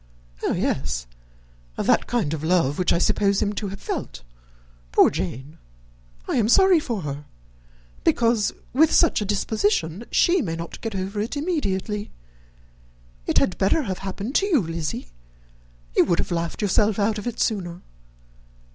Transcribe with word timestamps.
"Oh, 0.41 0.53
yes! 0.53 1.05
of 1.77 1.85
that 1.85 2.07
kind 2.07 2.33
of 2.33 2.43
love 2.43 2.79
which 2.79 2.91
I 2.91 2.97
suppose 2.97 3.39
him 3.39 3.53
to 3.53 3.67
have 3.67 3.79
felt. 3.79 4.23
Poor 4.91 5.11
Jane! 5.11 5.59
I 6.27 6.37
am 6.37 6.49
sorry 6.49 6.79
for 6.79 7.01
her, 7.03 7.25
because, 8.03 8.51
with 8.73 8.99
her 8.99 9.11
disposition, 9.23 10.05
she 10.09 10.41
may 10.41 10.55
not 10.55 10.81
get 10.81 10.95
over 10.95 11.19
it 11.21 11.37
immediately. 11.37 12.09
It 13.27 13.37
had 13.37 13.59
better 13.59 13.83
have 13.83 13.99
happened 13.99 14.33
to 14.37 14.47
you, 14.47 14.61
Lizzy; 14.63 15.09
you 15.95 16.03
would 16.05 16.17
have 16.17 16.31
laughed 16.31 16.63
yourself 16.63 16.97
out 16.97 17.19
of 17.19 17.27
it 17.27 17.39
sooner. 17.39 17.83